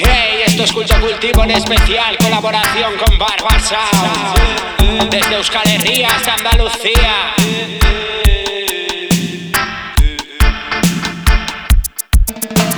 Ok, 0.00 0.08
esto 0.46 0.64
es 0.64 0.72
Culto 0.72 0.98
Cultivo 0.98 1.44
en 1.44 1.50
especial, 1.50 2.16
colaboración 2.16 2.94
con 2.96 3.18
Barba 3.18 3.60
Sound. 3.60 5.10
Desde 5.10 5.34
Euskal 5.34 5.68
Herria 5.68 6.08
hasta 6.08 6.34
Andalucía. 6.34 7.34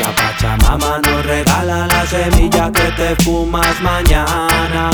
La 0.00 0.14
Pachamama 0.14 1.00
nos 1.02 1.26
regala 1.26 1.88
la 1.88 2.06
semilla 2.06 2.70
que 2.70 2.92
te 2.92 3.16
fumas 3.24 3.80
mañana. 3.80 4.90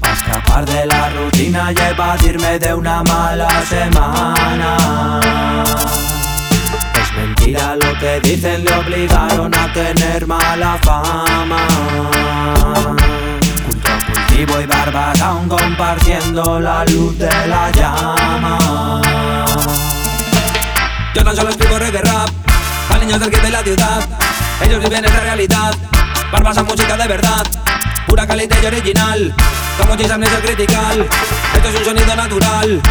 A 0.00 0.12
escapar 0.12 0.64
de 0.64 0.86
la 0.86 1.10
rutina 1.10 1.72
y 1.72 1.90
evadirme 1.90 2.58
de 2.60 2.72
una 2.72 3.02
mala 3.02 3.48
semana. 3.68 4.76
Mentira 7.44 7.76
lo 7.76 7.98
que 7.98 8.20
dicen, 8.20 8.64
le 8.64 8.74
obligaron 8.74 9.54
a 9.54 9.70
tener 9.70 10.26
mala 10.26 10.78
fama. 10.82 11.66
Junto 13.66 13.90
a 13.90 14.06
cultivo 14.06 14.60
y 14.62 14.66
barbas 14.66 15.20
aún 15.20 15.46
compartiendo 15.46 16.58
la 16.58 16.86
luz 16.86 17.18
de 17.18 17.28
la 17.46 17.70
llama. 17.72 19.02
Yo 21.14 21.22
tan 21.22 21.36
solo 21.36 21.50
escribo 21.50 21.78
reggae 21.78 22.00
rap 22.00 22.30
Para 22.88 23.00
niños 23.04 23.20
del 23.20 23.30
gueto 23.30 23.46
y 23.46 23.50
la 23.50 23.62
ciudad 23.62 24.08
Ellos 24.62 24.82
viven 24.82 25.04
esta 25.04 25.20
realidad 25.20 25.74
Barbas 26.32 26.58
a 26.58 26.64
música 26.64 26.96
de 26.96 27.06
verdad 27.06 27.46
Pura 28.08 28.26
calidad 28.26 28.56
y 28.60 28.66
original 28.66 29.34
Como 29.78 29.96
Jesus 29.96 30.10
Amnesia 30.10 30.40
Critical 30.40 31.06
Esto 31.54 31.68
es 31.68 31.74
un 31.76 31.84
sonido 31.84 32.16
natural 32.16 32.82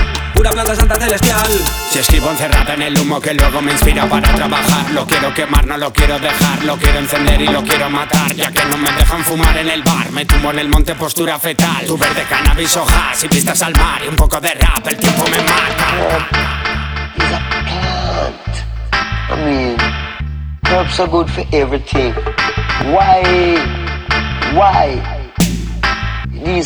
Pura 0.44 0.56
planta 0.56 0.76
santa 0.76 0.96
celestial 0.96 1.48
Si 1.90 2.00
escribo 2.00 2.30
encerrado 2.30 2.74
en 2.74 2.82
el 2.82 3.00
humo 3.00 3.22
que 3.22 3.34
luego 3.34 3.62
me 3.62 3.72
inspira 3.72 4.06
para 4.10 4.36
trabajar 4.36 4.92
Lo 4.92 5.08
quiero 5.08 5.34
quemar, 5.34 5.66
no 5.66 5.78
lo 5.78 5.94
quiero 5.94 6.20
dejar 6.20 6.62
Lo 6.66 6.76
quiero 6.76 7.00
encender 7.00 7.40
y 7.40 7.48
lo 7.48 7.64
quiero 7.64 7.90
matar 7.90 8.36
Ya 8.36 8.52
que 8.52 8.66
no 8.66 8.76
me 8.76 8.92
dejan 8.92 9.23
fumar 9.23 9.56
en 9.56 9.70
el 9.70 9.82
bar 9.84 10.12
Me 10.12 10.26
tumbo 10.26 10.52
en 10.52 10.59
el 10.59 10.67
monte 10.67 10.95
postura 10.95 11.40
fetal 11.40 11.86
Tu 11.88 11.98
verde 11.98 12.26
cannabis, 12.30 12.76
hojas 12.76 13.23
y 13.23 13.30
vistas 13.30 13.62
al 13.62 13.73
mar 13.78 14.02
Y 14.04 14.09
un 14.09 14.17
poco 14.17 14.42
de 14.42 14.50
rap, 14.56 14.86
el 14.86 14.98
tiempo 14.98 15.23
me 15.23 15.38
mata. 15.38 16.28
I 19.30 19.45
mean, 19.45 19.78
herbs 20.66 21.00
are 21.00 21.08
good 21.08 21.30
for 21.30 21.45
everything. 21.54 22.14
Why, 22.92 23.56
why 24.54 25.12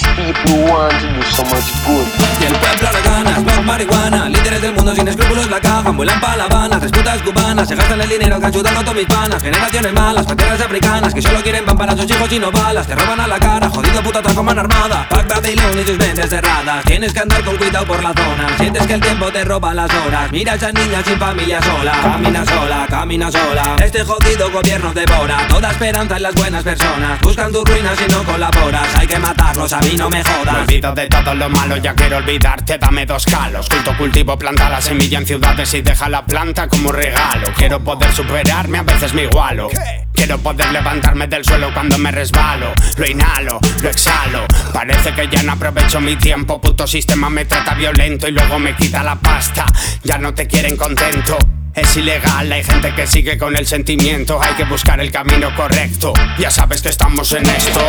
people 0.04 0.64
want 0.70 0.94
to 0.94 1.22
so 1.32 1.44
much 1.44 1.70
good? 1.86 2.08
Y 2.42 2.46
el 2.46 2.56
pueblo 2.56 2.90
le 2.92 3.02
gana, 3.02 3.36
smoke 3.36 3.66
marihuana. 3.66 4.30
Líderes 4.30 4.62
del 4.62 4.74
mundo 4.74 4.96
sin 4.96 5.08
escrúpulos 5.08 5.50
la 5.50 5.60
cagan. 5.60 5.96
Vuelan 5.96 6.20
pa' 6.20 6.36
La 6.36 6.46
Habana, 6.46 6.80
tres 6.80 6.92
putas 6.92 7.22
cubanas. 7.22 7.68
Se 7.68 7.76
gastan 7.76 8.02
el 8.02 8.10
dinero 8.10 8.40
que 8.40 8.46
ayudan 8.46 8.78
a 8.78 8.80
todas 8.82 8.96
mis 8.96 9.08
Generaciones 9.42 9.94
malas, 9.94 10.26
pateras 10.26 10.62
africanas 10.62 11.14
Que 11.14 11.22
solo 11.22 11.42
quieren 11.42 11.66
pan 11.66 11.78
para 11.78 11.96
sus 11.96 12.10
hijos 12.10 12.32
y 12.32 12.40
no 12.40 12.52
balas. 12.52 12.88
Te 12.88 12.96
roban 12.96 13.20
a 13.20 13.28
la 13.28 13.40
cara, 13.40 13.70
jodido 13.70 14.02
puto 14.02 14.22
taco 14.22 14.44
mano 14.44 14.62
armada. 14.62 15.08
Pac 15.10 15.28
Babylon 15.28 15.80
y 15.80 15.84
sus 15.84 15.98
mentes 15.98 16.30
cerradas. 16.30 16.84
Tienes 16.86 17.14
que 17.14 17.20
andar 17.20 17.44
con 17.44 17.58
cuidado 17.58 17.86
por 17.86 18.04
la 18.04 18.14
zona. 18.14 18.58
Sientes 18.58 18.86
que 18.88 18.94
el 18.94 19.02
tiempo 19.02 19.32
te 19.32 19.44
roba 19.44 19.74
las 19.74 19.90
horas. 19.94 20.32
Mira 20.32 20.54
a 20.54 20.56
esa 20.56 20.72
niña 20.72 21.04
sin 21.04 21.18
familia 21.18 21.62
sola. 21.62 21.92
Camina 22.02 22.46
sola, 22.46 22.86
camina 22.90 23.32
sola. 23.32 23.76
Este 23.84 24.04
jodido 24.04 24.52
gobierno 24.52 24.94
devora 24.94 25.48
Toda 25.48 25.72
esperanza 25.72 26.18
en 26.18 26.24
las 26.24 26.36
buenas 26.36 26.64
personas. 26.64 27.20
Buscan 27.22 27.52
tus 27.52 27.64
ruinas 27.64 27.98
y 28.06 28.12
no 28.12 28.24
colaboras. 28.24 28.96
Hay 28.96 29.08
que 29.08 29.20
matarlos, 29.20 29.74
a 29.74 29.80
no 29.96 30.10
me 30.10 30.22
olvido 30.22 30.94
de 30.94 31.08
todo 31.08 31.34
lo 31.36 31.50
malo, 31.50 31.78
ya 31.78 31.94
quiero 31.94 32.18
olvidarte, 32.18 32.78
dame 32.78 33.06
dos 33.06 33.26
calos 33.26 33.70
Culto, 33.70 33.96
cultivo, 33.98 34.38
planta 34.38 34.70
la 34.70 34.82
semilla 34.82 35.20
en 35.20 35.26
ciudades 35.26 35.74
y 35.74 35.82
deja 35.82 36.10
la 36.10 36.26
planta 36.26 36.68
como 36.68 36.92
regalo. 36.92 37.52
Quiero 37.56 37.84
poder 37.84 38.12
superarme, 38.12 38.80
a 38.80 38.84
veces 38.84 39.14
me 39.14 39.24
igualo. 39.24 39.70
Quiero 40.14 40.38
poder 40.40 40.72
levantarme 40.72 41.28
del 41.28 41.44
suelo 41.44 41.74
cuando 41.74 41.98
me 41.98 42.12
resbalo. 42.12 42.74
Lo 42.98 43.06
inhalo, 43.06 43.60
lo 43.82 43.90
exhalo. 43.90 44.46
Parece 44.74 45.14
que 45.14 45.28
ya 45.28 45.44
no 45.44 45.54
aprovecho 45.54 46.02
mi 46.02 46.16
tiempo. 46.16 46.60
Puto 46.60 46.88
sistema 46.88 47.30
me 47.30 47.46
trata 47.46 47.74
violento 47.76 48.28
y 48.28 48.32
luego 48.32 48.60
me 48.60 48.76
quita 48.76 49.04
la 49.04 49.16
pasta. 49.16 49.66
Ya 50.04 50.18
no 50.18 50.34
te 50.34 50.48
quieren 50.48 50.76
contento 50.76 51.38
es 51.78 51.96
ilegal, 51.96 52.52
hay 52.52 52.64
gente 52.64 52.94
que 52.94 53.08
sigue 53.08 53.38
con 53.38 53.56
el 53.56 53.68
sentimiento 53.68 54.40
Hay 54.42 54.56
que 54.56 54.66
buscar 54.66 55.00
el 55.00 55.12
camino 55.12 55.54
correcto 55.56 56.14
Ya 56.38 56.50
sabes 56.50 56.82
que 56.82 56.90
estamos 56.90 57.32
en 57.34 57.46
esto 57.46 57.80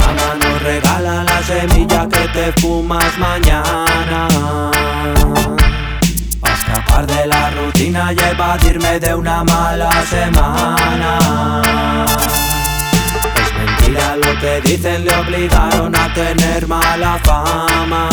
Mamá 0.00 0.34
nos 0.40 0.62
regala 0.62 1.24
la 1.24 1.42
semilla 1.42 2.08
que 2.08 2.28
te 2.28 2.52
fumas 2.60 3.18
mañana. 3.18 4.70
A 6.42 6.52
escapar 6.52 7.06
de 7.06 7.26
la 7.26 7.50
rutina 7.50 8.12
y 8.12 8.18
evadirme 8.18 8.98
de 8.98 9.14
una 9.14 9.44
mala 9.44 9.90
semana. 10.08 11.62
Es 13.36 13.52
mentira 13.54 14.16
lo 14.16 14.38
que 14.40 14.60
dicen, 14.62 15.04
le 15.04 15.14
obligaron 15.16 15.94
a 15.94 16.12
tener 16.12 16.66
mala 16.66 17.18
fama. 17.24 18.08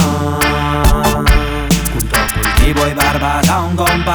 Junto 1.93 2.15
a 2.15 2.27
cultivo 2.33 2.87
y 2.87 2.93
barbas 2.93 3.49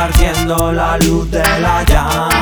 compartiendo 0.06 0.72
la 0.72 0.96
luz 0.98 1.30
de 1.30 1.42
la 1.60 1.82
llama. 1.84 2.35